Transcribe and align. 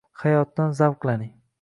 Hayotdan 0.21 0.73
zavqlaning 0.81 1.35